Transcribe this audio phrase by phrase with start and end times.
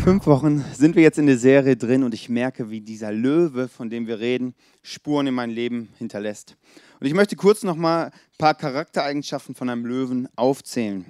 [0.00, 3.68] fünf Wochen sind wir jetzt in der Serie drin und ich merke, wie dieser Löwe,
[3.68, 6.56] von dem wir reden, Spuren in mein Leben hinterlässt.
[7.00, 11.04] Und ich möchte kurz nochmal ein paar Charaktereigenschaften von einem Löwen aufzählen.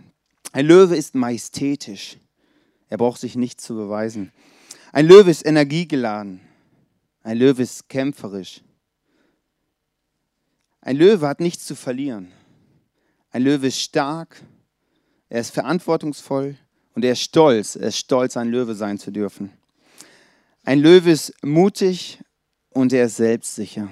[0.52, 2.18] Ein Löwe ist majestätisch.
[2.88, 4.32] Er braucht sich nicht zu beweisen.
[4.93, 6.41] Ein Löwe ist energiegeladen.
[7.22, 8.61] Ein Löwe ist kämpferisch.
[10.80, 12.32] Ein Löwe hat nichts zu verlieren.
[13.30, 14.42] Ein Löwe ist stark.
[15.28, 16.56] Er ist verantwortungsvoll
[16.94, 17.76] und er ist stolz.
[17.76, 19.50] Er ist stolz, ein Löwe sein zu dürfen.
[20.64, 22.18] Ein Löwe ist mutig
[22.70, 23.88] und er ist selbstsicher.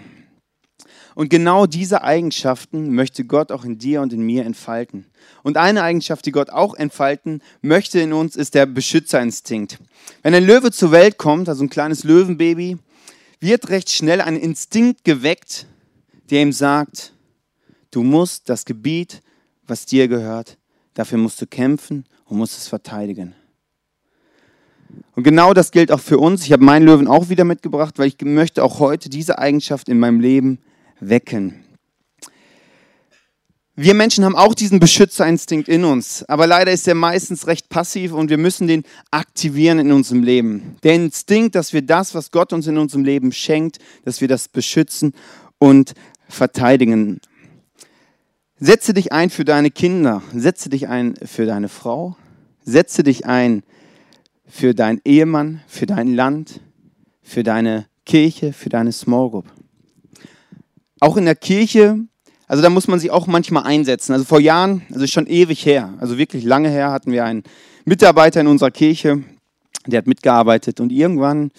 [1.15, 5.05] Und genau diese Eigenschaften möchte Gott auch in dir und in mir entfalten.
[5.43, 9.79] Und eine Eigenschaft, die Gott auch entfalten möchte in uns, ist der Beschützerinstinkt.
[10.23, 12.79] Wenn ein Löwe zur Welt kommt, also ein kleines Löwenbaby,
[13.41, 15.67] wird recht schnell ein Instinkt geweckt,
[16.31, 17.13] der ihm sagt,
[17.91, 19.23] du musst das Gebiet,
[19.67, 20.57] was dir gehört,
[20.99, 23.35] dafür musst du kämpfen und musst es verteidigen.
[25.15, 26.45] Und genau das gilt auch für uns.
[26.45, 30.01] Ich habe meinen Löwen auch wieder mitgebracht, weil ich möchte auch heute diese Eigenschaft in
[30.01, 30.59] meinem Leben
[30.99, 31.65] wecken.
[33.77, 38.13] Wir Menschen haben auch diesen Beschützerinstinkt in uns, aber leider ist er meistens recht passiv
[38.13, 40.79] und wir müssen den aktivieren in unserem Leben.
[40.83, 44.49] Der Instinkt, dass wir das, was Gott uns in unserem Leben schenkt, dass wir das
[44.49, 45.15] beschützen
[45.59, 45.95] und
[46.29, 47.21] verteidigen.
[48.61, 52.17] Setze dich ein für deine Kinder, setze dich ein für deine Frau,
[52.65, 53.63] setze dich ein
[54.49, 56.61] für deinen Ehemann, für dein Land,
[57.23, 59.45] für deine Kirche, für deine Small Group.
[60.99, 62.01] Auch in der Kirche,
[62.49, 64.13] also da muss man sich auch manchmal einsetzen.
[64.13, 67.45] Also vor Jahren, also schon ewig her, also wirklich lange her, hatten wir einen
[67.85, 69.23] Mitarbeiter in unserer Kirche,
[69.87, 71.53] der hat mitgearbeitet und irgendwann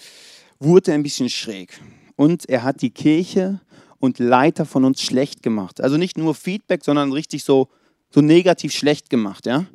[0.58, 1.80] wurde er ein bisschen schräg.
[2.16, 3.60] Und er hat die Kirche
[4.00, 5.80] und Leiter von uns schlecht gemacht.
[5.80, 7.68] Also nicht nur Feedback, sondern richtig so,
[8.10, 9.46] so negativ schlecht gemacht.
[9.46, 9.66] Ja?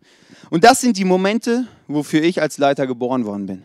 [0.49, 3.63] Und das sind die Momente, wofür ich als Leiter geboren worden bin.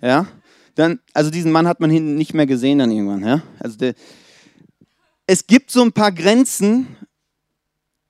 [0.00, 0.26] Ja?
[0.74, 3.22] Dann, also diesen Mann hat man hinten nicht mehr gesehen dann irgendwann.
[3.22, 3.42] Ja?
[3.60, 3.94] Also der,
[5.26, 6.96] es gibt so ein paar Grenzen,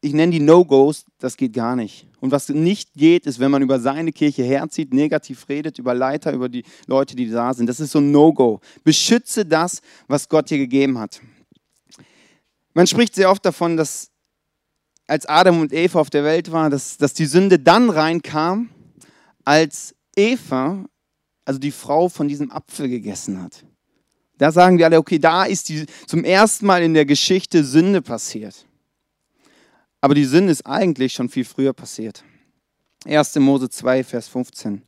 [0.01, 2.07] ich nenne die No-Gos, das geht gar nicht.
[2.21, 6.33] Und was nicht geht, ist, wenn man über seine Kirche herzieht, negativ redet, über Leiter,
[6.33, 7.69] über die Leute, die da sind.
[7.69, 8.61] Das ist so ein No-Go.
[8.85, 11.21] Beschütze das, was Gott dir gegeben hat.
[12.75, 14.11] Man spricht sehr oft davon, dass
[15.07, 18.71] als Adam und Eva auf der Welt waren, dass, dass die Sünde dann reinkam,
[19.45, 20.85] als Eva,
[21.45, 23.65] also die Frau, von diesem Apfel gegessen hat.
[24.39, 28.01] Da sagen wir alle, okay, da ist die, zum ersten Mal in der Geschichte Sünde
[28.01, 28.67] passiert.
[30.01, 32.25] Aber die Sünde ist eigentlich schon viel früher passiert.
[33.05, 33.37] 1.
[33.37, 34.83] Mose 2, Vers 15.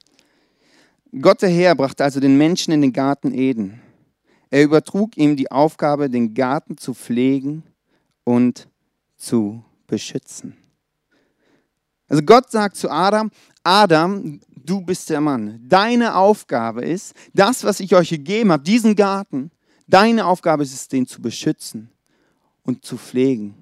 [1.20, 3.80] Gott der Herr brachte also den Menschen in den Garten Eden.
[4.50, 7.64] Er übertrug ihm die Aufgabe, den Garten zu pflegen
[8.24, 8.68] und
[9.16, 10.56] zu beschützen.
[12.08, 13.30] Also Gott sagt zu Adam,
[13.62, 15.60] Adam, du bist der Mann.
[15.66, 19.50] Deine Aufgabe ist, das, was ich euch gegeben habe, diesen Garten,
[19.86, 21.90] deine Aufgabe ist es, den zu beschützen
[22.62, 23.54] und zu pflegen.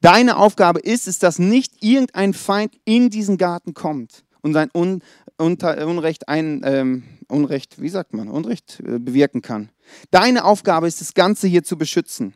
[0.00, 5.02] Deine Aufgabe ist es, dass nicht irgendein Feind in diesen Garten kommt und sein Un
[5.36, 9.70] Unter Unrecht, ein, ähm, Unrecht, wie sagt man, Unrecht äh, bewirken kann.
[10.10, 12.34] Deine Aufgabe ist, das Ganze hier zu beschützen.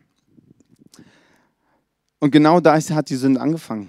[2.22, 3.88] Und genau da hat die Sünde angefangen.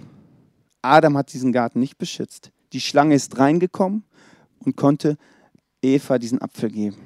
[0.82, 2.52] Adam hat diesen Garten nicht beschützt.
[2.74, 4.06] Die Schlange ist reingekommen
[4.58, 5.18] und konnte
[5.84, 6.98] Eva diesen Apfel geben.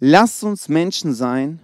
[0.00, 1.60] Lass uns Menschen sein,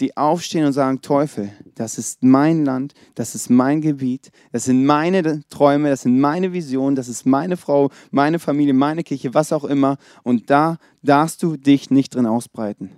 [0.00, 4.84] die aufstehen und sagen, Teufel, das ist mein Land, das ist mein Gebiet, das sind
[4.84, 9.52] meine Träume, das sind meine Visionen, das ist meine Frau, meine Familie, meine Kirche, was
[9.52, 9.98] auch immer.
[10.24, 12.90] Und da darfst du dich nicht drin ausbreiten.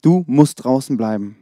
[0.00, 1.36] Du musst draußen bleiben.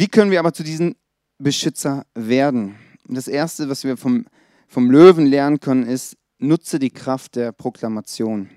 [0.00, 0.96] Wie können wir aber zu diesen
[1.36, 2.76] Beschützer werden?
[3.06, 4.24] das Erste, was wir vom
[4.66, 8.48] vom Löwen lernen können, ist, nutze die Kraft der Proklamation.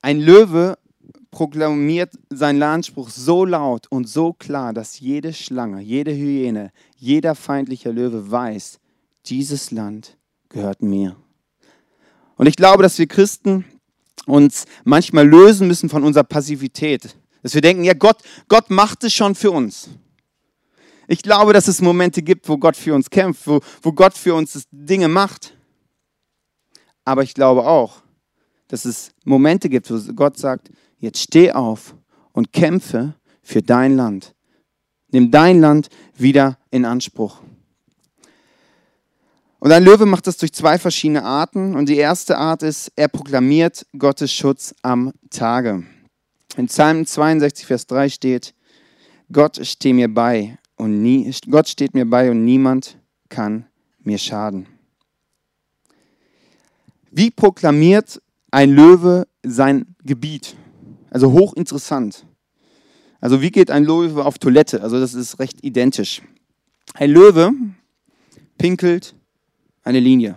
[0.00, 0.78] Ein Löwe
[1.32, 7.90] proklamiert seinen Anspruch so laut und so klar, dass jede Schlange, jede Hyäne, jeder feindliche
[7.90, 8.78] Löwe weiß,
[9.26, 10.16] dieses Land
[10.48, 11.16] gehört mir.
[12.36, 13.64] Und ich glaube, dass wir Christen
[14.26, 17.16] uns manchmal lösen müssen von unserer Passivität.
[17.42, 18.18] Dass wir denken, ja, Gott,
[18.48, 19.88] Gott macht es schon für uns.
[21.06, 24.34] Ich glaube, dass es Momente gibt, wo Gott für uns kämpft, wo, wo Gott für
[24.34, 25.56] uns Dinge macht.
[27.04, 28.02] Aber ich glaube auch,
[28.68, 31.94] dass es Momente gibt, wo Gott sagt, jetzt steh auf
[32.32, 34.34] und kämpfe für dein Land.
[35.10, 37.40] Nimm dein Land wieder in Anspruch.
[39.60, 41.74] Und ein Löwe macht das durch zwei verschiedene Arten.
[41.74, 45.84] Und die erste Art ist, er proklamiert Gottes Schutz am Tage.
[46.58, 48.52] In Psalm 62, Vers 3 steht,
[49.30, 53.66] Gott stehe mir bei, und nie, Gott steht mir bei und niemand kann
[54.00, 54.66] mir schaden.
[57.12, 58.20] Wie proklamiert
[58.50, 60.56] ein Löwe sein Gebiet?
[61.10, 62.26] Also hochinteressant.
[63.20, 64.82] Also wie geht ein Löwe auf Toilette?
[64.82, 66.22] Also das ist recht identisch.
[66.94, 67.52] Ein Löwe
[68.58, 69.14] pinkelt
[69.84, 70.36] eine Linie.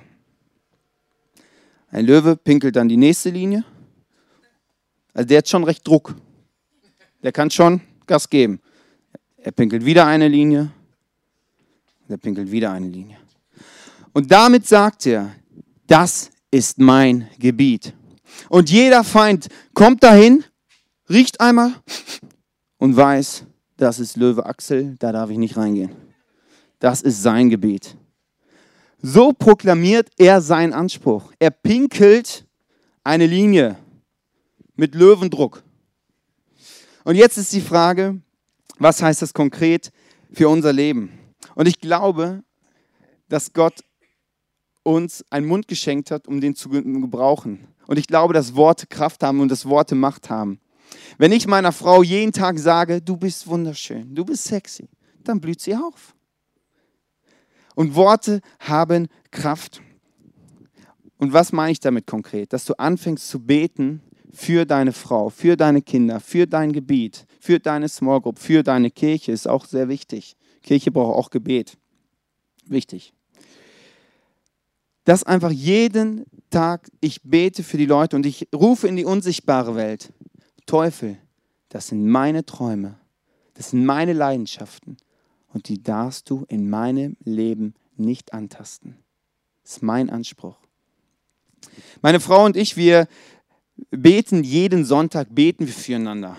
[1.90, 3.66] Ein Löwe pinkelt dann die nächste Linie.
[5.14, 6.16] Also der hat schon recht Druck.
[7.24, 8.60] Der kann schon Gas geben.
[9.38, 10.72] Er pinkelt wieder eine Linie.
[12.10, 13.18] Der pinkelt wieder eine Linie.
[14.14, 15.36] Und damit sagt er,
[15.88, 17.94] das ist mein Gebiet.
[18.50, 20.44] Und jeder Feind kommt dahin,
[21.10, 21.74] riecht einmal
[22.78, 23.46] und weiß,
[23.78, 25.92] das ist Löwe Axel, da darf ich nicht reingehen.
[26.80, 27.96] Das ist sein Gebiet.
[29.02, 31.32] So proklamiert er seinen Anspruch.
[31.40, 32.46] Er pinkelt
[33.04, 33.78] eine Linie
[34.82, 35.62] mit Löwendruck.
[37.04, 38.20] Und jetzt ist die Frage,
[38.80, 39.92] was heißt das konkret
[40.34, 41.20] für unser Leben?
[41.54, 42.44] Und ich glaube,
[43.30, 43.84] dass Gott
[44.82, 47.68] uns einen Mund geschenkt hat, um den zu gebrauchen.
[47.86, 50.60] Und ich glaube, dass Worte Kraft haben und dass Worte Macht haben.
[51.20, 54.90] Wenn ich meiner Frau jeden Tag sage, du bist wunderschön, du bist sexy,
[55.24, 56.16] dann blüht sie auf.
[57.76, 59.80] Und Worte haben Kraft.
[61.20, 62.52] Und was meine ich damit konkret?
[62.52, 64.02] Dass du anfängst zu beten
[64.34, 68.92] für deine Frau, für deine Kinder, für dein Gebiet, für deine Small Group, für deine
[68.92, 70.36] Kirche ist auch sehr wichtig.
[70.62, 71.78] Kirche braucht auch Gebet.
[72.66, 73.14] Wichtig
[75.04, 79.76] dass einfach jeden Tag ich bete für die Leute und ich rufe in die unsichtbare
[79.76, 80.14] Welt.
[80.66, 81.18] Teufel,
[81.70, 83.00] das sind meine Träume,
[83.56, 84.98] das sind meine Leidenschaften
[85.54, 88.98] und die darfst du in meinem Leben nicht antasten.
[89.64, 90.58] Das ist mein Anspruch.
[92.02, 93.08] Meine Frau und ich, wir
[93.90, 96.38] beten jeden Sonntag, beten wir füreinander.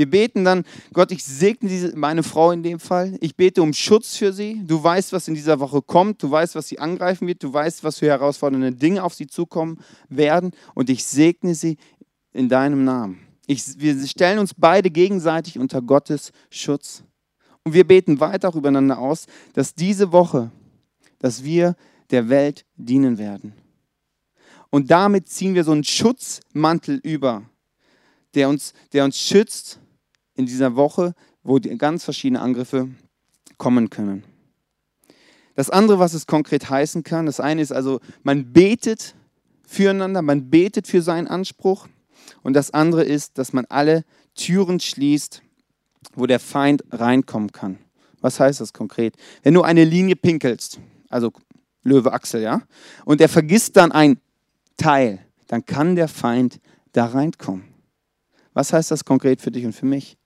[0.00, 3.18] Wir beten dann, Gott, ich segne diese, meine Frau in dem Fall.
[3.20, 4.62] Ich bete um Schutz für sie.
[4.64, 6.22] Du weißt, was in dieser Woche kommt.
[6.22, 7.42] Du weißt, was sie angreifen wird.
[7.42, 9.78] Du weißt, was für herausfordernde Dinge auf sie zukommen
[10.08, 10.52] werden.
[10.74, 11.76] Und ich segne sie
[12.32, 13.20] in deinem Namen.
[13.46, 17.02] Ich, wir stellen uns beide gegenseitig unter Gottes Schutz.
[17.64, 20.50] Und wir beten weiter auch übereinander aus, dass diese Woche,
[21.18, 21.76] dass wir
[22.10, 23.52] der Welt dienen werden.
[24.70, 27.42] Und damit ziehen wir so einen Schutzmantel über,
[28.34, 29.80] der uns, der uns schützt
[30.34, 32.88] in dieser Woche, wo ganz verschiedene Angriffe
[33.58, 34.24] kommen können.
[35.56, 39.14] Das andere, was es konkret heißen kann, das eine ist also, man betet
[39.66, 41.88] füreinander, man betet für seinen Anspruch.
[42.42, 45.42] Und das andere ist, dass man alle Türen schließt,
[46.14, 47.78] wo der Feind reinkommen kann.
[48.20, 49.16] Was heißt das konkret?
[49.42, 51.32] Wenn du eine Linie pinkelst, also
[51.82, 52.62] Löwe Axel, ja,
[53.04, 54.20] und er vergisst dann ein
[54.76, 56.60] Teil, dann kann der Feind
[56.92, 57.64] da reinkommen.
[58.52, 60.16] Was heißt das konkret für dich und für mich?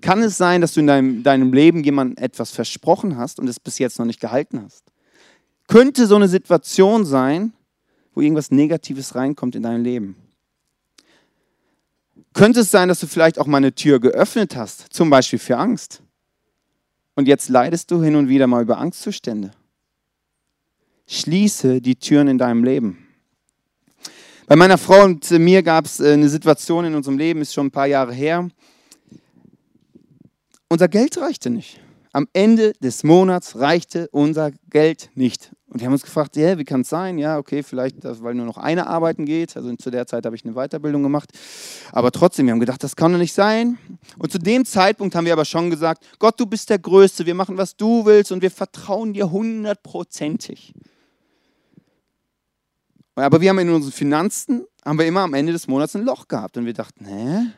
[0.00, 3.60] Kann es sein, dass du in deinem, deinem Leben jemandem etwas versprochen hast und es
[3.60, 4.84] bis jetzt noch nicht gehalten hast?
[5.68, 7.52] Könnte so eine Situation sein,
[8.14, 10.16] wo irgendwas Negatives reinkommt in dein Leben?
[12.34, 15.56] Könnte es sein, dass du vielleicht auch mal eine Tür geöffnet hast, zum Beispiel für
[15.56, 16.02] Angst?
[17.14, 19.52] Und jetzt leidest du hin und wieder mal über Angstzustände.
[21.06, 23.06] Schließe die Türen in deinem Leben.
[24.46, 27.66] Bei meiner Frau und mir gab es äh, eine Situation in unserem Leben, ist schon
[27.66, 28.48] ein paar Jahre her.
[30.68, 31.80] Unser Geld reichte nicht.
[32.12, 35.52] Am Ende des Monats reichte unser Geld nicht.
[35.66, 37.18] Und wir haben uns gefragt, ja, wie kann es sein?
[37.18, 39.56] Ja, okay, vielleicht, weil nur noch eine arbeiten geht.
[39.56, 41.30] Also zu der Zeit habe ich eine Weiterbildung gemacht.
[41.92, 43.78] Aber trotzdem, wir haben gedacht, das kann doch nicht sein.
[44.18, 47.34] Und zu dem Zeitpunkt haben wir aber schon gesagt, Gott, du bist der Größte, wir
[47.34, 50.74] machen, was du willst und wir vertrauen dir hundertprozentig.
[53.14, 56.28] Aber wir haben in unseren Finanzen, haben wir immer am Ende des Monats ein Loch
[56.28, 56.56] gehabt.
[56.56, 57.52] Und wir dachten, hä?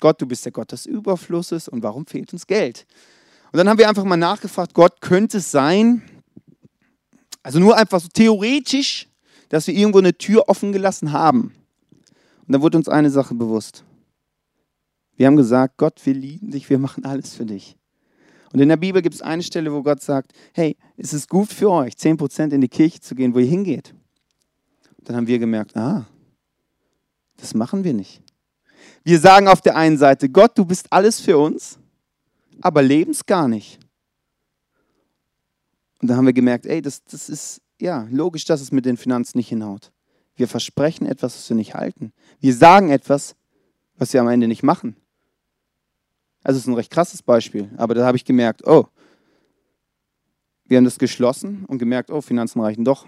[0.00, 2.86] Gott, du bist der Gott des Überflusses und warum fehlt uns Geld?
[3.52, 6.02] Und dann haben wir einfach mal nachgefragt, Gott, könnte es sein,
[7.42, 9.08] also nur einfach so theoretisch,
[9.48, 11.54] dass wir irgendwo eine Tür offen gelassen haben.
[12.46, 13.84] Und dann wurde uns eine Sache bewusst.
[15.16, 17.76] Wir haben gesagt, Gott, wir lieben dich, wir machen alles für dich.
[18.52, 21.52] Und in der Bibel gibt es eine Stelle, wo Gott sagt, hey, es ist gut
[21.52, 23.94] für euch, 10% in die Kirche zu gehen, wo ihr hingeht.
[25.04, 26.06] Dann haben wir gemerkt, ah,
[27.36, 28.22] das machen wir nicht.
[29.02, 31.78] Wir sagen auf der einen Seite, Gott, du bist alles für uns,
[32.60, 33.78] aber leben es gar nicht.
[36.00, 38.96] Und da haben wir gemerkt, ey, das, das ist ja logisch, dass es mit den
[38.96, 39.92] Finanzen nicht hinhaut.
[40.36, 42.12] Wir versprechen etwas, was wir nicht halten.
[42.40, 43.36] Wir sagen etwas,
[43.96, 44.96] was wir am Ende nicht machen.
[46.42, 48.86] Also es ist ein recht krasses Beispiel, aber da habe ich gemerkt, oh,
[50.66, 53.06] wir haben das geschlossen und gemerkt, oh, Finanzen reichen doch.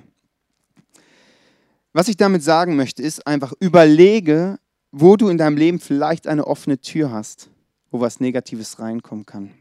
[1.96, 4.58] Was ich damit sagen möchte, ist einfach, überlege,
[4.92, 7.48] wo du in deinem Leben vielleicht eine offene Tür hast,
[7.90, 9.54] wo was Negatives reinkommen kann.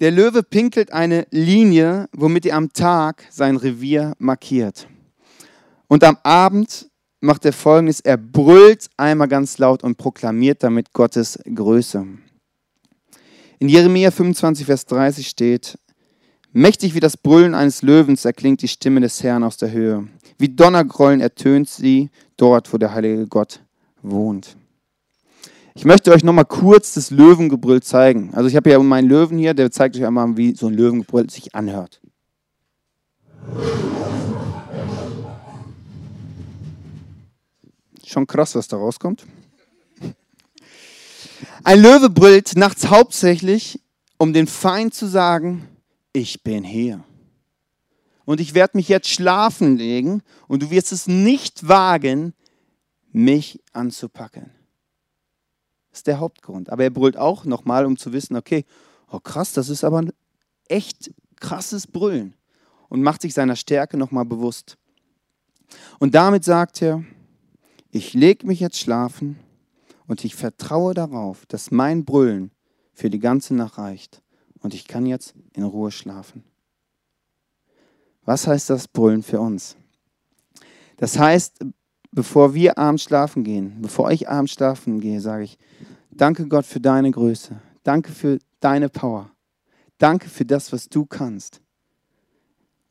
[0.00, 4.88] Der Löwe pinkelt eine Linie, womit er am Tag sein Revier markiert.
[5.86, 11.38] Und am Abend macht er folgendes: Er brüllt einmal ganz laut und proklamiert damit Gottes
[11.44, 12.04] Größe.
[13.60, 15.78] In Jeremia 25, Vers 30 steht:
[16.56, 20.06] Mächtig wie das Brüllen eines Löwens erklingt die Stimme des Herrn aus der Höhe.
[20.38, 23.58] Wie Donnergrollen ertönt sie dort, wo der heilige Gott
[24.02, 24.56] wohnt.
[25.74, 28.32] Ich möchte euch nochmal kurz das Löwengebrüll zeigen.
[28.34, 31.28] Also ich habe ja meinen Löwen hier, der zeigt euch einmal, wie so ein Löwengebrüll
[31.28, 32.00] sich anhört.
[38.06, 39.26] Schon krass, was da rauskommt.
[41.64, 43.80] Ein Löwe brüllt nachts hauptsächlich,
[44.18, 45.66] um den Feind zu sagen,
[46.14, 47.04] ich bin hier.
[48.24, 52.32] Und ich werde mich jetzt schlafen legen und du wirst es nicht wagen,
[53.12, 54.50] mich anzupacken.
[55.90, 56.70] Das ist der Hauptgrund.
[56.70, 58.64] Aber er brüllt auch nochmal, um zu wissen, okay,
[59.10, 60.12] oh krass, das ist aber ein
[60.68, 62.34] echt krasses Brüllen.
[62.88, 64.78] Und macht sich seiner Stärke nochmal bewusst.
[65.98, 67.04] Und damit sagt er,
[67.90, 69.38] ich lege mich jetzt schlafen
[70.06, 72.52] und ich vertraue darauf, dass mein Brüllen
[72.92, 74.23] für die ganze Nacht reicht.
[74.64, 76.42] Und ich kann jetzt in Ruhe schlafen.
[78.24, 79.76] Was heißt das Brüllen für uns?
[80.96, 81.62] Das heißt,
[82.12, 85.58] bevor wir abends schlafen gehen, bevor ich abends schlafen gehe, sage ich,
[86.10, 89.30] danke Gott für deine Größe, danke für deine Power,
[89.98, 91.60] danke für das, was du kannst.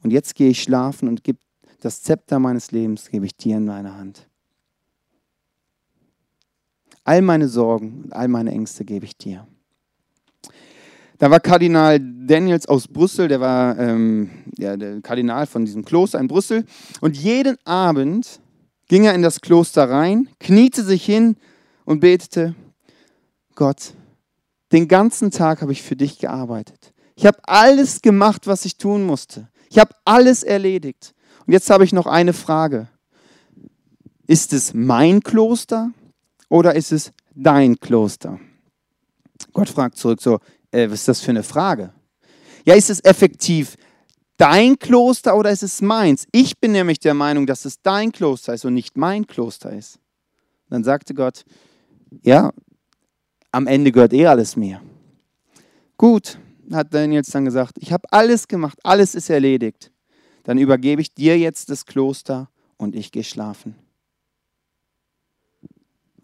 [0.04, 1.40] Und jetzt gehe ich schlafen und gebe
[1.80, 4.30] das Zepter meines Lebens gebe ich dir in meine Hand.
[7.04, 9.48] All meine Sorgen und all meine Ängste gebe ich dir.
[11.20, 16.20] Da war Kardinal Daniels aus Brüssel, der war ähm, ja, der Kardinal von diesem Kloster
[16.20, 16.66] in Brüssel.
[17.02, 18.40] Und jeden Abend
[18.88, 21.36] ging er in das Kloster rein, kniete sich hin
[21.86, 22.56] und betete,
[23.56, 23.94] Gott,
[24.72, 26.94] den ganzen Tag habe ich für dich gearbeitet.
[27.16, 29.48] Ich habe alles gemacht, was ich tun musste.
[29.70, 31.14] Ich habe alles erledigt.
[31.46, 32.88] Und jetzt habe ich noch eine Frage.
[34.26, 35.92] Ist es mein Kloster
[36.50, 38.40] oder ist es dein Kloster?
[39.52, 40.40] Gott fragt zurück so,
[40.74, 41.94] äh, was ist das für eine Frage?
[42.66, 43.78] Ja, ist es effektiv
[44.38, 46.28] dein Kloster oder ist es meins?
[46.32, 50.00] Ich bin nämlich der Meinung, dass es dein Kloster ist und nicht mein Kloster ist.
[50.70, 51.46] Dann sagte Gott,
[52.24, 52.52] ja,
[53.52, 54.82] am Ende gehört eh alles mir.
[55.98, 56.40] Gut,
[56.72, 59.92] hat Daniels dann gesagt, ich habe alles gemacht, alles ist erledigt.
[60.44, 63.76] Dann übergebe ich dir jetzt das Kloster und ich gehe schlafen.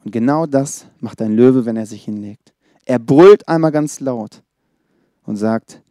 [0.03, 2.53] Und genau das macht ein Löwe, wenn er sich hinlegt.
[2.89, 4.41] Er brüllt einmal ganz laut
[5.21, 5.83] und sagt,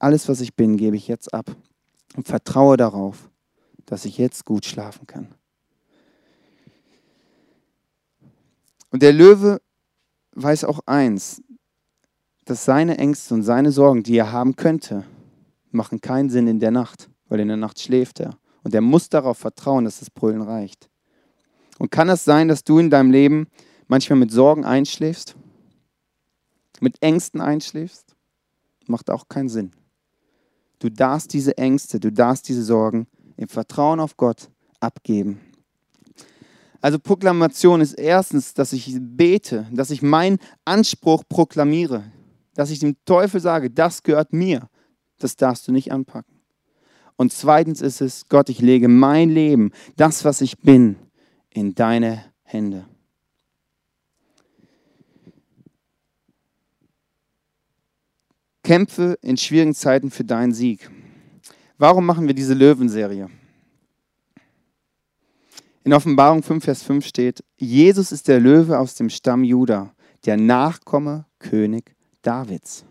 [0.00, 1.54] alles, was ich bin, gebe ich jetzt ab
[2.16, 3.30] und vertraue darauf,
[3.86, 5.28] dass ich jetzt gut schlafen kann.
[8.90, 9.62] Und der Löwe
[10.34, 11.40] weiß auch eins,
[12.46, 15.04] dass seine Ängste und seine Sorgen, die er haben könnte,
[15.70, 18.36] machen keinen Sinn in der Nacht, weil in der Nacht schläft er.
[18.64, 20.90] Und er muss darauf vertrauen, dass das Brüllen reicht.
[21.78, 23.46] Und kann es sein, dass du in deinem Leben
[23.86, 25.36] manchmal mit Sorgen einschläfst?
[26.82, 28.16] Mit Ängsten einschläfst?
[28.88, 29.70] Macht auch keinen Sinn.
[30.80, 35.40] Du darfst diese Ängste, du darfst diese Sorgen im Vertrauen auf Gott abgeben.
[36.80, 42.02] Also Proklamation ist erstens, dass ich bete, dass ich meinen Anspruch proklamiere,
[42.54, 44.68] dass ich dem Teufel sage, das gehört mir,
[45.18, 46.34] das darfst du nicht anpacken.
[47.14, 50.96] Und zweitens ist es, Gott, ich lege mein Leben, das, was ich bin,
[51.50, 52.86] in deine Hände.
[58.62, 60.90] Kämpfe in schwierigen Zeiten für deinen Sieg.
[61.78, 63.28] Warum machen wir diese Löwenserie?
[65.84, 69.92] In Offenbarung 5, Vers 5 steht, Jesus ist der Löwe aus dem Stamm Juda,
[70.24, 72.84] der Nachkomme König Davids.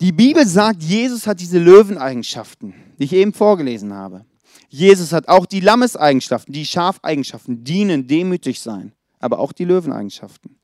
[0.00, 4.24] Die Bibel sagt, Jesus hat diese Löweneigenschaften, die ich eben vorgelesen habe.
[4.68, 10.58] Jesus hat auch die Lammeseigenschaften, die Schafeigenschaften, dienen, demütig sein, aber auch die Löweneigenschaften.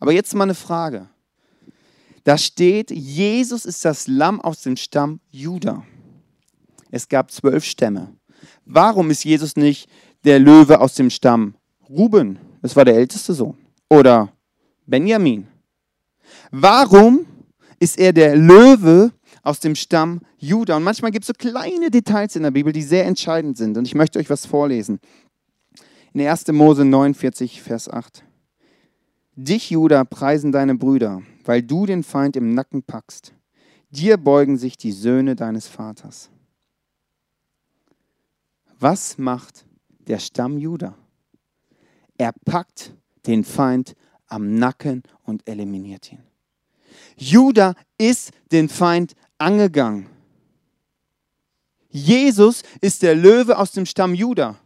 [0.00, 1.08] Aber jetzt mal eine Frage.
[2.24, 5.84] Da steht, Jesus ist das Lamm aus dem Stamm Juda.
[6.90, 8.14] Es gab zwölf Stämme.
[8.64, 9.88] Warum ist Jesus nicht
[10.24, 11.54] der Löwe aus dem Stamm
[11.88, 12.38] Ruben?
[12.60, 13.56] Das war der älteste Sohn.
[13.90, 14.32] Oder
[14.86, 15.48] Benjamin.
[16.50, 17.26] Warum
[17.80, 19.12] ist er der Löwe
[19.42, 20.76] aus dem Stamm Juda?
[20.76, 23.76] Und manchmal gibt es so kleine Details in der Bibel, die sehr entscheidend sind.
[23.76, 25.00] Und ich möchte euch was vorlesen.
[26.12, 26.48] In 1.
[26.48, 28.22] Mose 49, Vers 8.
[29.34, 33.32] Dich, Juda, preisen deine Brüder weil du den Feind im Nacken packst.
[33.90, 36.30] Dir beugen sich die Söhne deines Vaters.
[38.78, 39.64] Was macht
[40.06, 40.94] der Stamm Juda?
[42.18, 42.94] Er packt
[43.26, 43.94] den Feind
[44.26, 46.22] am Nacken und eliminiert ihn.
[47.16, 50.06] Juda ist den Feind angegangen.
[51.90, 54.58] Jesus ist der Löwe aus dem Stamm Juda.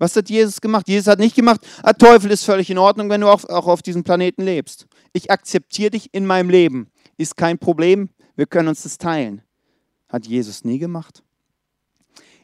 [0.00, 0.88] Was hat Jesus gemacht?
[0.88, 3.82] Jesus hat nicht gemacht, ah, Teufel ist völlig in Ordnung, wenn du auch, auch auf
[3.82, 4.86] diesem Planeten lebst.
[5.12, 6.88] Ich akzeptiere dich in meinem Leben.
[7.18, 9.42] Ist kein Problem, wir können uns das teilen.
[10.08, 11.22] Hat Jesus nie gemacht.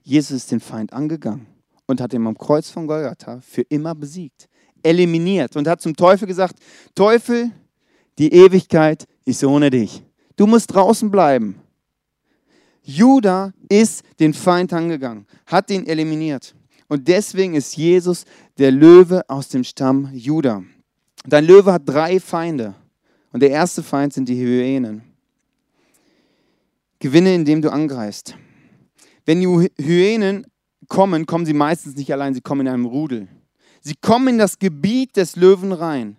[0.03, 1.47] Jesus ist den Feind angegangen
[1.87, 4.51] und hat ihn am Kreuz von Golgatha für immer besiegt,
[4.83, 6.57] eliminiert und hat zum Teufel gesagt,
[6.95, 7.51] Teufel,
[8.19, 10.03] die Ewigkeit ist ohne dich.
[10.37, 11.59] Du musst draußen bleiben.
[12.83, 16.55] Judah ist den Feind angegangen, hat ihn eliminiert.
[16.89, 18.25] Und deswegen ist Jesus
[18.59, 20.63] der Löwe aus dem Stamm Judah.
[21.27, 22.75] Dein Löwe hat drei Feinde.
[23.33, 25.03] Und der erste Feind sind die Hyänen.
[27.01, 28.37] Gewinne, indem du angreifst.
[29.25, 30.47] Wenn die Hyänen
[30.89, 33.29] kommen, kommen sie meistens nicht allein, sie kommen in einem Rudel.
[33.81, 36.17] Sie kommen in das Gebiet des Löwen rein.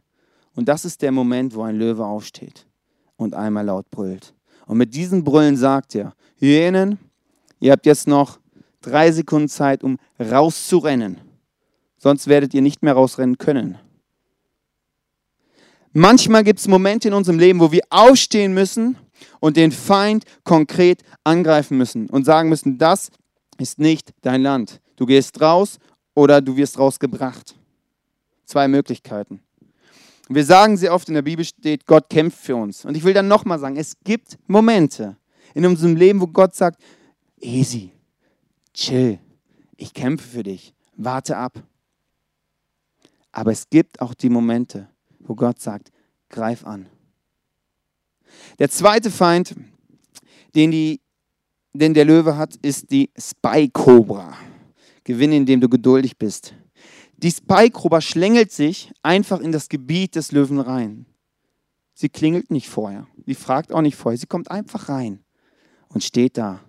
[0.55, 2.67] Und das ist der Moment, wo ein Löwe aufsteht
[3.15, 4.33] und einmal laut brüllt.
[4.65, 6.99] Und mit diesem Brüllen sagt er, Hyänen,
[7.59, 8.39] ihr habt jetzt noch
[8.87, 11.19] drei Sekunden Zeit, um rauszurennen.
[11.97, 13.77] Sonst werdet ihr nicht mehr rausrennen können.
[15.93, 18.97] Manchmal gibt es Momente in unserem Leben, wo wir aufstehen müssen
[19.39, 23.09] und den Feind konkret angreifen müssen und sagen müssen, das
[23.57, 24.79] ist nicht dein Land.
[24.95, 25.79] Du gehst raus
[26.13, 27.55] oder du wirst rausgebracht.
[28.45, 29.41] Zwei Möglichkeiten.
[30.29, 32.85] Wir sagen sehr oft in der Bibel steht, Gott kämpft für uns.
[32.85, 35.15] Und ich will dann nochmal sagen, es gibt Momente
[35.53, 36.81] in unserem Leben, wo Gott sagt,
[37.39, 37.91] easy,
[38.77, 39.19] chill,
[39.75, 41.61] ich kämpfe für dich, warte ab.
[43.31, 44.87] Aber es gibt auch die Momente,
[45.19, 45.91] wo Gott sagt,
[46.29, 46.87] greif an.
[48.59, 49.55] Der zweite Feind,
[50.55, 51.01] den, die,
[51.73, 54.37] den der Löwe hat, ist die Spy-Cobra.
[55.03, 56.53] Gewinne, indem du geduldig bist.
[57.17, 61.05] Die Spy-Cobra schlängelt sich einfach in das Gebiet des Löwen rein.
[61.93, 63.07] Sie klingelt nicht vorher.
[63.25, 64.17] Sie fragt auch nicht vorher.
[64.17, 65.23] Sie kommt einfach rein
[65.87, 66.59] und steht da.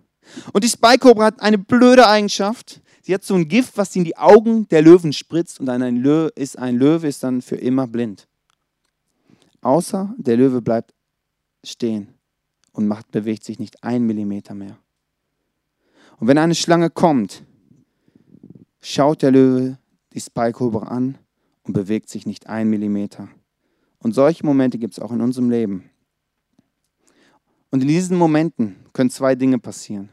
[0.53, 2.81] Und die Spy-Cobra hat eine blöde Eigenschaft.
[3.03, 5.97] Sie hat so ein Gift, was sie in die Augen der Löwen spritzt und ein
[5.97, 8.29] Löwe ist, ein Löwe ist dann für immer blind.
[9.63, 10.95] Außer der Löwe bleibt
[11.65, 12.15] stehen
[12.73, 14.79] und macht, bewegt sich nicht ein Millimeter mehr.
[16.19, 17.45] Und wenn eine Schlange kommt,
[18.81, 19.79] schaut der Löwe
[20.13, 21.19] die Spike-Cobra an
[21.63, 23.29] und bewegt sich nicht ein Millimeter.
[24.01, 25.91] Und solche Momente gibt es auch in unserem Leben.
[27.71, 30.09] Und in diesen Momenten können zwei Dinge passieren.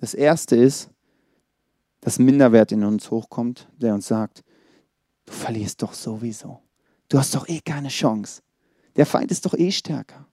[0.00, 0.90] Das erste ist,
[2.00, 4.42] dass Minderwert in uns hochkommt, der uns sagt,
[5.26, 6.60] du verlierst doch sowieso.
[7.08, 8.42] Du hast doch eh keine Chance.
[8.96, 10.26] Der Feind ist doch eh stärker.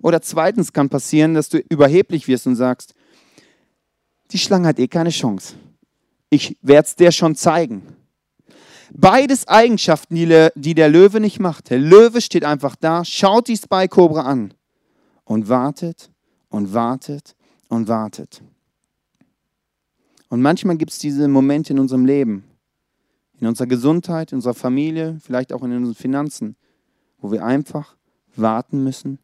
[0.00, 2.94] Oder zweitens kann passieren, dass du überheblich wirst und sagst,
[4.32, 5.54] die Schlange hat eh keine Chance.
[6.30, 7.96] Ich werde es dir schon zeigen.
[8.94, 11.70] Beides Eigenschaften, die der Löwe nicht macht.
[11.70, 14.54] Der Löwe steht einfach da, schaut die Spy Cobra an
[15.24, 16.10] und wartet
[16.48, 17.34] und wartet
[17.72, 18.42] und wartet.
[20.28, 22.44] Und manchmal gibt es diese Momente in unserem Leben,
[23.40, 26.56] in unserer Gesundheit, in unserer Familie, vielleicht auch in unseren Finanzen,
[27.18, 27.96] wo wir einfach
[28.36, 29.18] warten müssen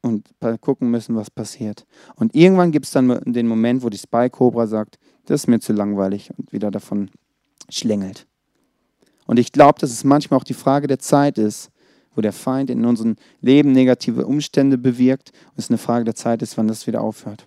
[0.00, 0.30] und
[0.62, 1.84] gucken müssen, was passiert.
[2.16, 5.60] Und irgendwann gibt es dann den Moment, wo die Spy Cobra sagt, das ist mir
[5.60, 7.10] zu langweilig und wieder davon
[7.68, 8.26] schlängelt.
[9.26, 11.70] Und ich glaube, dass es manchmal auch die Frage der Zeit ist,
[12.14, 16.40] wo der Feind in unserem Leben negative Umstände bewirkt und es eine Frage der Zeit
[16.40, 17.46] ist, wann das wieder aufhört.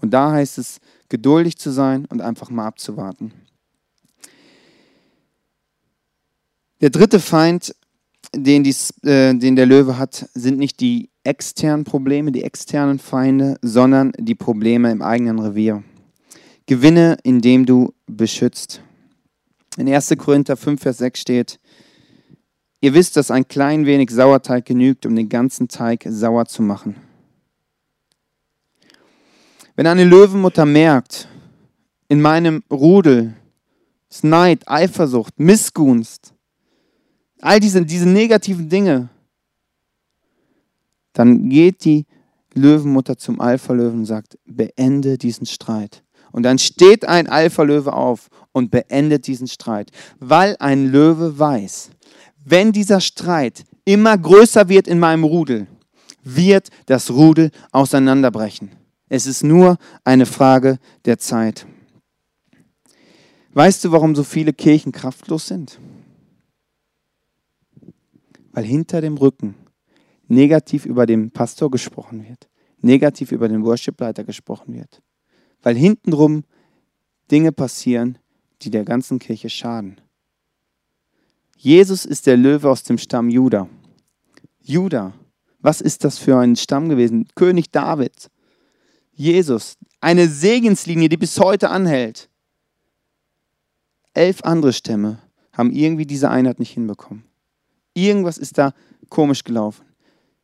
[0.00, 3.32] Und da heißt es, geduldig zu sein und einfach mal abzuwarten.
[6.80, 7.74] Der dritte Feind,
[8.34, 13.56] den, dies, äh, den der Löwe hat, sind nicht die externen Probleme, die externen Feinde,
[13.62, 15.82] sondern die Probleme im eigenen Revier.
[16.66, 18.82] Gewinne, indem du beschützt.
[19.76, 20.14] In 1.
[20.18, 21.60] Korinther 5, Vers 6 steht,
[22.80, 26.96] ihr wisst, dass ein klein wenig Sauerteig genügt, um den ganzen Teig sauer zu machen.
[29.76, 31.28] Wenn eine Löwenmutter merkt,
[32.08, 33.34] in meinem Rudel
[34.08, 36.32] ist Neid, Eifersucht, Missgunst,
[37.42, 39.10] all diese, diese negativen Dinge,
[41.12, 42.06] dann geht die
[42.54, 46.02] Löwenmutter zum Alpha-Löwen und sagt, beende diesen Streit.
[46.32, 51.90] Und dann steht ein Alpha-Löwe auf und beendet diesen Streit, weil ein Löwe weiß,
[52.46, 55.66] wenn dieser Streit immer größer wird in meinem Rudel,
[56.22, 58.70] wird das Rudel auseinanderbrechen.
[59.08, 61.66] Es ist nur eine Frage der Zeit.
[63.52, 65.80] Weißt du, warum so viele Kirchen kraftlos sind?
[68.52, 69.54] Weil hinter dem Rücken
[70.28, 72.48] negativ über den Pastor gesprochen wird,
[72.80, 75.00] negativ über den Worshipleiter gesprochen wird
[75.66, 76.44] weil hintenrum
[77.28, 78.18] Dinge passieren,
[78.62, 80.00] die der ganzen Kirche schaden.
[81.56, 83.68] Jesus ist der Löwe aus dem Stamm Juda.
[84.62, 85.12] Juda,
[85.58, 87.26] was ist das für ein Stamm gewesen?
[87.34, 88.30] König David.
[89.16, 92.28] Jesus, Eine Segenslinie, die bis heute anhält.
[94.12, 95.18] Elf andere Stämme
[95.52, 97.24] haben irgendwie diese Einheit nicht hinbekommen.
[97.94, 98.74] Irgendwas ist da
[99.08, 99.84] komisch gelaufen.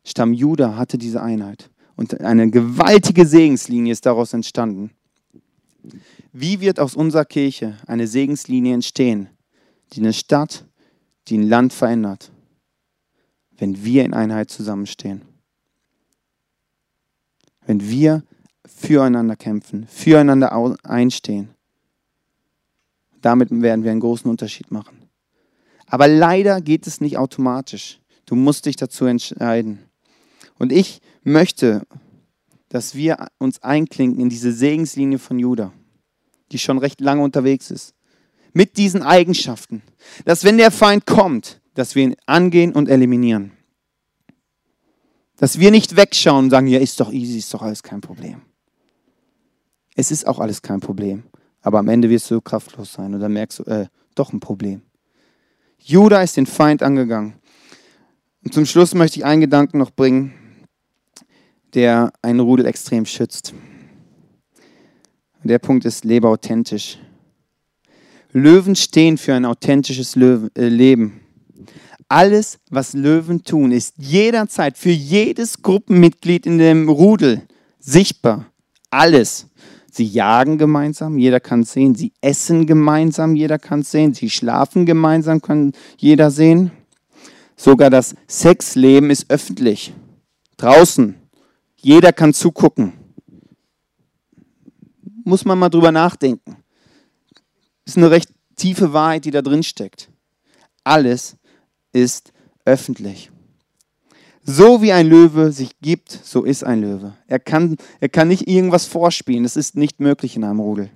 [0.03, 1.69] Stamm Juda hatte diese Einheit.
[1.95, 4.91] Und eine gewaltige Segenslinie ist daraus entstanden.
[6.31, 9.29] Wie wird aus unserer Kirche eine Segenslinie entstehen,
[9.93, 10.65] die eine Stadt,
[11.27, 12.31] die ein Land verändert,
[13.51, 15.21] wenn wir in Einheit zusammenstehen?
[17.65, 18.23] Wenn wir
[18.65, 21.49] füreinander kämpfen, füreinander einstehen.
[23.21, 25.09] Damit werden wir einen großen Unterschied machen.
[25.87, 27.99] Aber leider geht es nicht automatisch.
[28.25, 29.79] Du musst dich dazu entscheiden.
[30.57, 31.85] Und ich möchte,
[32.69, 35.71] dass wir uns einklinken in diese Segenslinie von Judah,
[36.51, 37.93] die schon recht lange unterwegs ist.
[38.53, 39.81] Mit diesen Eigenschaften.
[40.25, 43.51] Dass wenn der Feind kommt, dass wir ihn angehen und eliminieren.
[45.37, 48.41] Dass wir nicht wegschauen und sagen, ja, ist doch easy, ist doch alles kein Problem.
[49.95, 51.23] Es ist auch alles kein Problem.
[51.61, 54.81] Aber am Ende wirst du kraftlos sein und dann merkst du, äh, doch ein Problem.
[55.79, 57.33] Judah ist den Feind angegangen.
[58.43, 60.33] Und zum Schluss möchte ich einen Gedanken noch bringen,
[61.73, 63.53] der einen Rudel extrem schützt.
[65.43, 66.99] Der Punkt ist, lebe authentisch.
[68.31, 71.21] Löwen stehen für ein authentisches Löwen, äh, Leben.
[72.07, 77.41] Alles, was Löwen tun, ist jederzeit für jedes Gruppenmitglied in dem Rudel
[77.79, 78.45] sichtbar.
[78.89, 79.47] Alles.
[79.95, 81.93] Sie jagen gemeinsam, jeder kann es sehen.
[81.93, 84.15] Sie essen gemeinsam, jeder kann es sehen.
[84.15, 86.71] Sie schlafen gemeinsam, kann jeder sehen.
[87.55, 89.93] Sogar das Sexleben ist öffentlich.
[90.57, 91.13] Draußen.
[91.75, 92.93] Jeder kann zugucken.
[95.25, 96.55] Muss man mal drüber nachdenken.
[97.85, 100.09] Ist eine recht tiefe Wahrheit, die da drin steckt.
[100.83, 101.37] Alles
[101.91, 102.33] ist
[102.65, 103.32] öffentlich.
[104.45, 107.13] So wie ein Löwe sich gibt, so ist ein Löwe.
[107.27, 109.43] Er kann, er kann nicht irgendwas vorspielen.
[109.43, 110.89] Das ist nicht möglich in einem Rudel.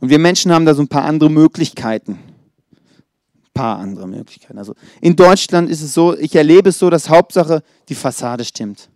[0.00, 2.12] Und wir Menschen haben da so ein paar andere Möglichkeiten.
[2.12, 4.58] Ein paar andere Möglichkeiten.
[4.58, 8.88] Also in Deutschland ist es so, ich erlebe es so, dass Hauptsache die Fassade stimmt.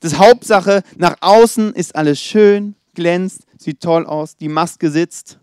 [0.00, 5.38] Das Hauptsache nach außen ist alles schön, glänzt, sieht toll aus, die Maske sitzt.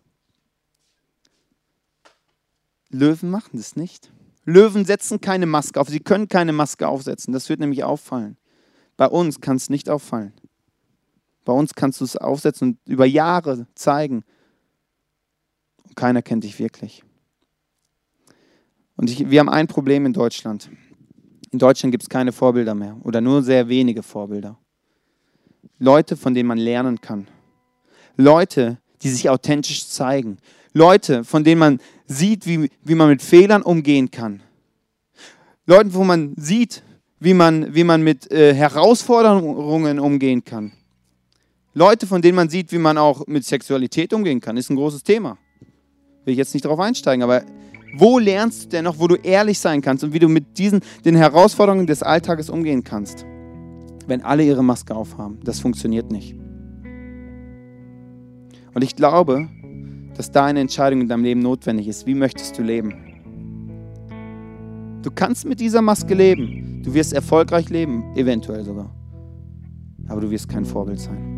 [2.90, 4.12] Löwen machen das nicht.
[4.48, 5.90] Löwen setzen keine Maske auf.
[5.90, 7.34] Sie können keine Maske aufsetzen.
[7.34, 8.38] Das wird nämlich auffallen.
[8.96, 10.32] Bei uns kann es nicht auffallen.
[11.44, 14.24] Bei uns kannst du es aufsetzen und über Jahre zeigen.
[15.84, 17.04] Und keiner kennt dich wirklich.
[18.96, 20.70] Und ich, wir haben ein Problem in Deutschland.
[21.52, 24.58] In Deutschland gibt es keine Vorbilder mehr oder nur sehr wenige Vorbilder.
[25.78, 27.28] Leute, von denen man lernen kann.
[28.16, 30.38] Leute, die sich authentisch zeigen.
[30.74, 34.42] Leute, von denen man sieht, wie, wie man mit Fehlern umgehen kann.
[35.66, 36.82] Leuten, wo man sieht,
[37.20, 40.72] wie man, wie man mit äh, Herausforderungen umgehen kann.
[41.74, 45.04] Leute, von denen man sieht, wie man auch mit Sexualität umgehen kann, ist ein großes
[45.04, 45.38] Thema.
[46.26, 47.44] Will ich jetzt nicht darauf einsteigen, aber
[47.96, 50.82] wo lernst du denn noch, wo du ehrlich sein kannst und wie du mit diesen
[51.06, 53.26] den Herausforderungen des Alltages umgehen kannst?
[54.08, 56.36] Wenn alle ihre Maske aufhaben, das funktioniert nicht.
[58.74, 59.50] Und ich glaube,
[60.18, 62.08] dass da eine Entscheidung in deinem Leben notwendig ist.
[62.08, 62.96] Wie möchtest du leben?
[65.04, 66.82] Du kannst mit dieser Maske leben.
[66.84, 68.90] Du wirst erfolgreich leben, eventuell sogar.
[70.08, 71.38] Aber du wirst kein Vorbild sein.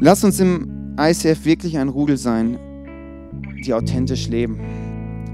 [0.00, 2.58] Lass uns im ICF wirklich ein Rudel sein,
[3.64, 4.60] die authentisch leben.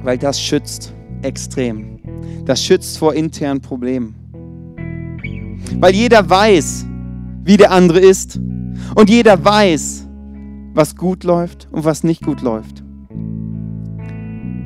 [0.04, 1.98] Weil das schützt extrem.
[2.44, 4.14] Das schützt vor internen Problemen.
[5.80, 6.86] Weil jeder weiß,
[7.42, 8.38] wie der andere ist.
[8.94, 10.03] Und jeder weiß,
[10.74, 12.82] was gut läuft und was nicht gut läuft.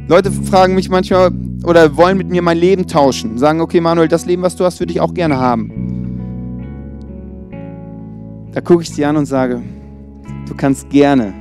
[0.08, 1.30] Leute fragen mich manchmal
[1.64, 3.36] oder wollen mit mir mein Leben tauschen.
[3.36, 5.70] Sagen, okay, Manuel, das Leben, was du hast, würde ich auch gerne haben.
[8.52, 9.62] Da gucke ich sie an und sage,
[10.48, 11.34] du kannst gerne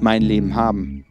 [0.00, 1.04] mein Leben haben.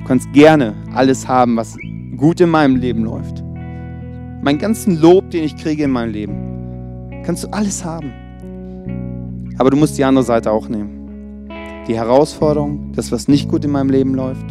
[0.00, 1.74] Du kannst gerne alles haben, was
[2.18, 3.42] gut in meinem Leben läuft.
[4.42, 8.12] Mein ganzen Lob, den ich kriege in meinem Leben, kannst du alles haben.
[9.56, 10.99] Aber du musst die andere Seite auch nehmen
[11.90, 14.46] die Herausforderung, das, was nicht gut in meinem Leben läuft,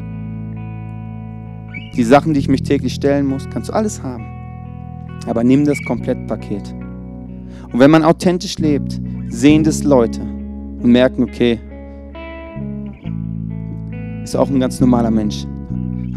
[1.96, 4.26] die Sachen, die ich mich täglich stellen muss, kannst du alles haben.
[5.26, 6.76] Aber nimm das Komplettpaket.
[7.72, 9.00] Und wenn man authentisch lebt,
[9.30, 11.62] sehen das Leute und merken, okay,
[14.22, 15.46] ist auch ein ganz normaler Mensch.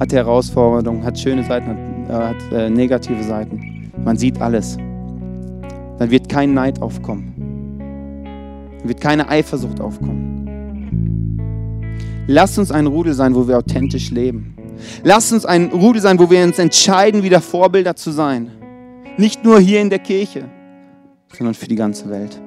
[0.01, 3.93] Hat Herausforderungen, hat schöne Seiten, hat, hat äh, negative Seiten.
[4.05, 4.77] Man sieht alles.
[6.01, 7.33] Dann wird kein Neid aufkommen.
[8.81, 10.42] Dann wird keine Eifersucht aufkommen.
[12.29, 14.57] Lass uns ein Rudel sein, wo wir authentisch leben.
[15.03, 18.51] Lass uns ein Rudel sein, wo wir uns entscheiden, wieder Vorbilder zu sein.
[19.17, 20.49] Nicht nur hier in der Kirche,
[21.37, 22.41] sondern für die ganze Welt.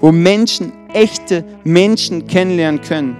[0.00, 3.16] wo Menschen, echte Menschen kennenlernen können.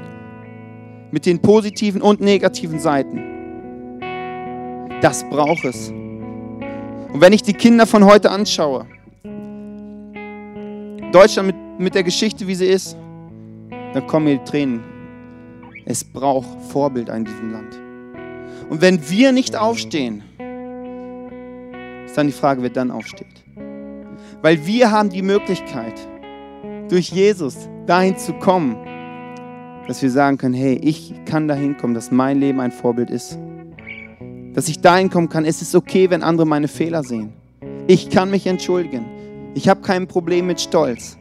[1.11, 3.23] Mit den positiven und negativen Seiten.
[5.01, 5.89] Das braucht es.
[5.89, 8.87] Und wenn ich die Kinder von heute anschaue,
[11.13, 12.97] Deutschland mit, mit der Geschichte, wie sie ist,
[13.95, 14.96] dann kommen mir die Tränen.
[15.88, 17.79] Es braucht Vorbild in diesem Land.
[18.68, 20.25] Und wenn wir nicht aufstehen,
[22.05, 23.44] ist dann die Frage, wer dann aufsteht.
[24.42, 25.94] Weil wir haben die Möglichkeit,
[26.88, 28.77] durch Jesus dahin zu kommen,
[29.87, 33.38] dass wir sagen können, hey, ich kann dahin kommen, dass mein Leben ein Vorbild ist.
[34.55, 37.33] Dass ich dahin kommen kann, es ist okay, wenn andere meine Fehler sehen.
[37.87, 39.05] Ich kann mich entschuldigen.
[39.55, 41.16] Ich habe kein Problem mit Stolz.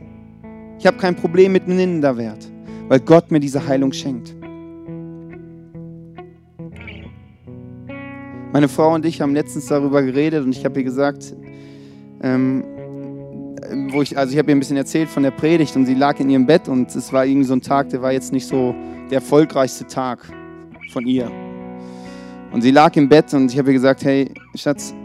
[0.80, 2.50] Ich habe kein Problem mit Minderwert,
[2.88, 4.36] weil Gott mir diese Heilung schenkt.
[8.56, 11.36] Meine Frau und ich haben letztens darüber geredet und ich habe ihr gesagt,
[12.22, 12.64] ähm,
[13.92, 16.22] wo ich, also ich habe ihr ein bisschen erzählt von der Predigt und sie lag
[16.22, 18.74] in ihrem Bett und es war irgendwie so ein Tag, der war jetzt nicht so
[19.12, 20.20] der erfolgreichste Tag
[20.94, 21.30] von ihr.
[22.54, 24.96] Und sie lag im Bett und ich habe ihr gesagt, hey Schatz,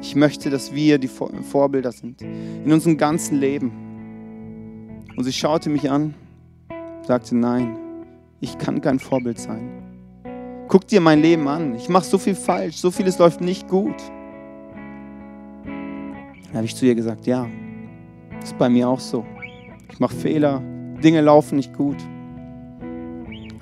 [0.00, 3.72] ich möchte, dass wir die Vorbilder sind in unserem ganzen Leben.
[5.16, 6.14] Und sie schaute mich an,
[7.04, 7.76] sagte, nein,
[8.38, 9.87] ich kann kein Vorbild sein.
[10.68, 11.74] Guck dir mein Leben an.
[11.76, 13.96] Ich mache so viel falsch, so vieles läuft nicht gut.
[15.64, 17.46] Da habe ich zu ihr gesagt, ja,
[18.42, 19.24] ist bei mir auch so.
[19.90, 20.62] Ich mache Fehler,
[21.02, 21.96] Dinge laufen nicht gut.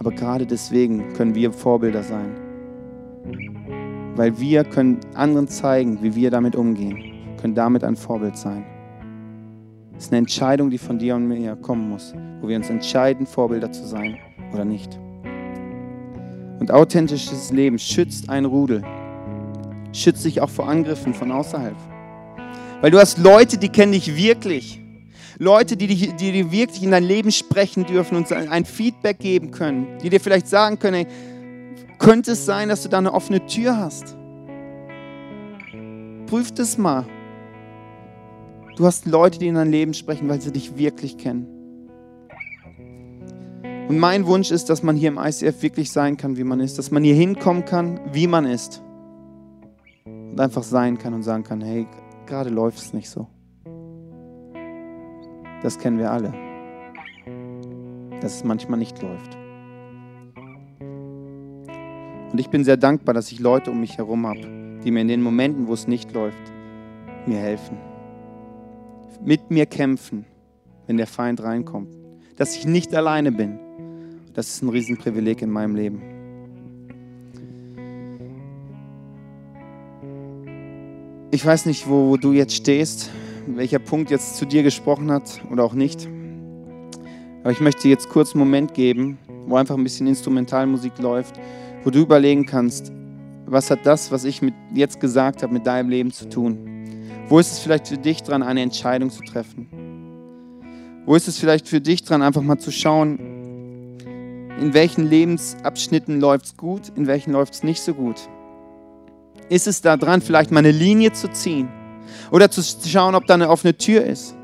[0.01, 2.35] Aber gerade deswegen können wir Vorbilder sein.
[4.17, 8.65] Weil wir können anderen zeigen, wie wir damit umgehen, können damit ein Vorbild sein.
[9.97, 13.27] Es ist eine Entscheidung, die von dir und mir kommen muss, wo wir uns entscheiden,
[13.27, 14.17] Vorbilder zu sein
[14.53, 14.99] oder nicht.
[16.59, 18.83] Und authentisches Leben schützt ein Rudel,
[19.93, 21.77] schützt sich auch vor Angriffen von außerhalb.
[22.81, 24.81] Weil du hast Leute, die kennen dich wirklich.
[25.39, 29.51] Leute, die, dich, die dir wirklich in dein Leben sprechen dürfen und ein Feedback geben
[29.51, 31.07] können, die dir vielleicht sagen können, hey,
[31.99, 34.17] könnte es sein, dass du da eine offene Tür hast?
[36.27, 37.07] Prüf das mal.
[38.77, 41.56] Du hast Leute, die in dein Leben sprechen, weil sie dich wirklich kennen.
[43.89, 46.77] Und mein Wunsch ist, dass man hier im ICF wirklich sein kann, wie man ist,
[46.77, 48.83] dass man hier hinkommen kann, wie man ist.
[50.05, 51.87] Und einfach sein kann und sagen kann, hey,
[52.27, 53.29] gerade läuft es nicht so.
[55.63, 56.35] Das kennen wir alle.
[58.21, 59.39] Dass es manchmal nicht läuft.
[62.33, 65.09] Und ich bin sehr dankbar, dass ich Leute um mich herum habe, die mir in
[65.09, 66.53] den Momenten, wo es nicht läuft,
[67.25, 67.79] mir helfen.
[69.25, 70.25] Mit mir kämpfen,
[70.89, 71.97] wenn der Feind reinkommt.
[72.37, 73.61] Dass ich nicht alleine bin
[74.37, 76.03] das ist ein Riesenprivileg in meinem Leben.
[81.31, 83.11] Ich weiß nicht, wo du jetzt stehst,
[83.47, 86.07] welcher Punkt jetzt zu dir gesprochen hat oder auch nicht.
[87.43, 91.41] Aber ich möchte jetzt kurz einen Moment geben, wo einfach ein bisschen Instrumentalmusik läuft,
[91.83, 92.93] wo du überlegen kannst,
[93.47, 96.59] was hat das, was ich mit jetzt gesagt habe, mit deinem Leben zu tun?
[97.29, 99.67] Wo ist es vielleicht für dich dran, eine Entscheidung zu treffen?
[101.07, 103.36] Wo ist es vielleicht für dich dran, einfach mal zu schauen,
[104.61, 108.29] in welchen Lebensabschnitten läuft es gut, in welchen läuft es nicht so gut?
[109.49, 111.69] Ist es da dran, vielleicht mal eine Linie zu ziehen
[112.31, 114.35] oder zu schauen, ob da eine offene Tür ist?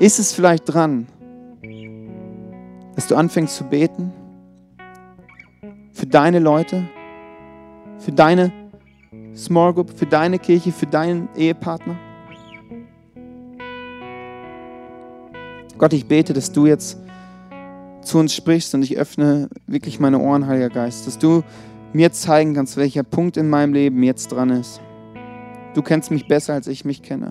[0.00, 1.06] Ist es vielleicht dran,
[2.94, 4.12] dass du anfängst zu beten
[5.92, 6.88] für deine Leute,
[7.98, 8.52] für deine
[9.36, 11.96] Small Group, für deine Kirche, für deinen Ehepartner?
[15.78, 16.98] Gott, ich bete, dass du jetzt
[18.02, 21.42] zu uns sprichst und ich öffne wirklich meine Ohren, Heiliger Geist, dass du
[21.92, 24.80] mir zeigen kannst, welcher Punkt in meinem Leben jetzt dran ist.
[25.74, 27.30] Du kennst mich besser, als ich mich kenne.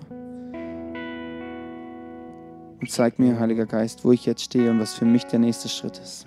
[2.80, 5.68] Und zeig mir, Heiliger Geist, wo ich jetzt stehe und was für mich der nächste
[5.68, 6.26] Schritt ist.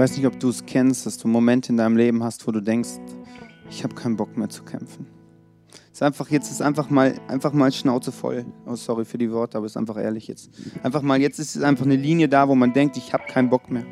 [0.00, 2.62] Weiß nicht, ob du es kennst, dass du Momente in deinem Leben hast, wo du
[2.62, 2.88] denkst,
[3.68, 5.06] ich habe keinen Bock mehr zu kämpfen.
[5.92, 8.46] Ist einfach, jetzt ist einfach mal, einfach mal Schnauze voll.
[8.64, 10.50] Oh, sorry für die Worte, aber ist einfach ehrlich jetzt.
[10.82, 13.70] Einfach mal, jetzt ist einfach eine Linie da, wo man denkt, ich habe keinen Bock
[13.70, 13.84] mehr.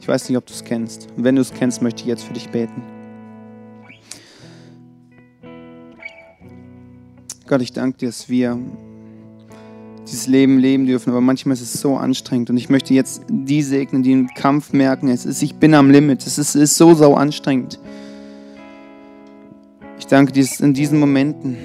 [0.00, 1.08] Ich weiß nicht, ob du es kennst.
[1.16, 2.82] Und wenn du es kennst, möchte ich jetzt für dich beten.
[7.48, 8.56] Gott, ich danke dir, dass wir
[10.06, 12.50] dieses Leben leben dürfen, aber manchmal ist es so anstrengend.
[12.50, 15.90] Und ich möchte jetzt die segnen, die im Kampf merken, es ist, ich bin am
[15.90, 17.80] Limit, es ist, es ist so sau anstrengend.
[19.98, 21.56] Ich danke dir in diesen Momenten,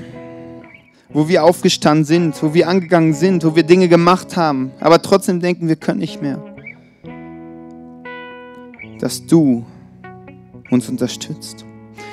[1.10, 5.40] wo wir aufgestanden sind, wo wir angegangen sind, wo wir Dinge gemacht haben, aber trotzdem
[5.40, 6.44] denken, wir können nicht mehr.
[9.00, 9.66] Dass du
[10.70, 11.66] uns unterstützt,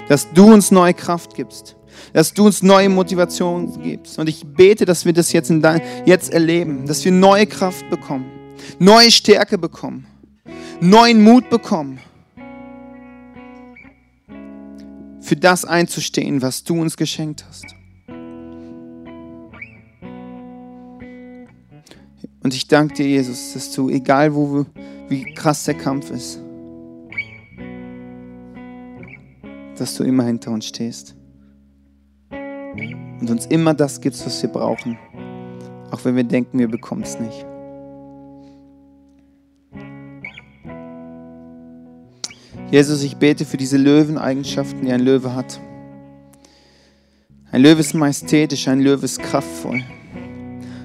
[0.08, 1.76] dass du uns neue Kraft gibst,
[2.12, 4.18] dass du uns neue Motivation gibst.
[4.18, 8.26] Und ich bete, dass wir das jetzt, dein, jetzt erleben, dass wir neue Kraft bekommen,
[8.78, 10.06] neue Stärke bekommen,
[10.80, 12.00] neuen Mut bekommen,
[15.20, 17.66] für das einzustehen, was du uns geschenkt hast.
[22.42, 24.64] Und ich danke dir, Jesus, dass du, egal wo
[25.08, 26.40] wie krass der Kampf ist,
[29.80, 31.14] dass du immer hinter uns stehst
[33.20, 34.98] und uns immer das gibst, was wir brauchen,
[35.90, 37.46] auch wenn wir denken, wir bekommen es nicht.
[42.70, 45.58] Jesus, ich bete für diese Löweneigenschaften, die ein Löwe hat.
[47.50, 49.82] Ein Löwe ist majestätisch, ein Löwe ist kraftvoll.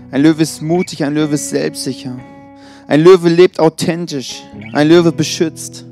[0.10, 2.18] Ein Löwe ist mutig, ein Löwe ist selbstsicher.
[2.88, 5.86] Ein Löwe lebt authentisch, ein Löwe beschützt.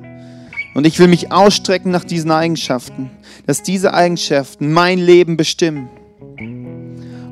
[0.74, 3.12] Und ich will mich ausstrecken nach diesen Eigenschaften,
[3.46, 5.90] dass diese Eigenschaften mein Leben bestimmen.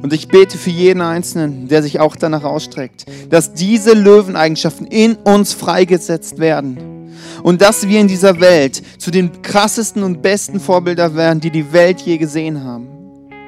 [0.02, 5.16] Und ich bete für jeden Einzelnen, der sich auch danach ausstreckt, dass diese Löweneigenschaften in
[5.16, 7.12] uns freigesetzt werden.
[7.44, 11.72] Und dass wir in dieser Welt zu den krassesten und besten Vorbildern werden, die die
[11.72, 12.88] Welt je gesehen haben,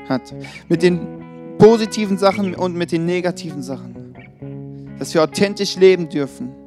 [0.07, 0.21] hat.
[0.69, 0.99] Mit den
[1.57, 4.15] positiven Sachen und mit den negativen Sachen.
[4.99, 6.60] Dass wir authentisch leben dürfen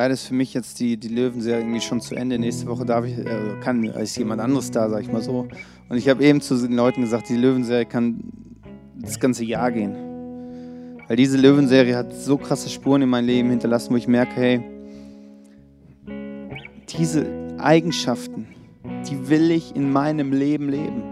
[0.00, 2.38] leider ist für mich jetzt die, die Löwenserie irgendwie schon zu Ende.
[2.38, 5.46] Nächste Woche darf ich, äh, kann, ist jemand anderes da, sag ich mal so.
[5.90, 8.24] Und ich habe eben zu den Leuten gesagt, die Löwenserie kann
[8.98, 9.94] das ganze Jahr gehen.
[11.06, 14.62] Weil diese Löwenserie hat so krasse Spuren in mein Leben hinterlassen, wo ich merke, hey,
[16.96, 17.26] diese
[17.58, 18.46] Eigenschaften,
[19.06, 21.02] die will ich in meinem Leben leben.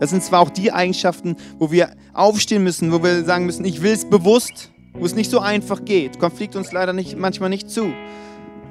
[0.00, 3.82] Das sind zwar auch die Eigenschaften, wo wir aufstehen müssen, wo wir sagen müssen, ich
[3.82, 6.18] will es bewusst, wo es nicht so einfach geht.
[6.18, 7.92] Konflikt uns leider nicht, manchmal nicht zu.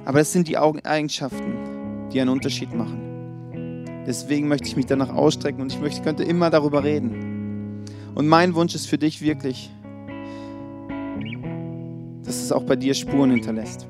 [0.05, 3.85] Aber es sind die Eigenschaften, die einen Unterschied machen.
[4.07, 7.85] Deswegen möchte ich mich danach ausstrecken und ich möchte, könnte immer darüber reden.
[8.15, 9.69] Und mein Wunsch ist für dich wirklich,
[12.23, 13.87] dass es auch bei dir Spuren hinterlässt.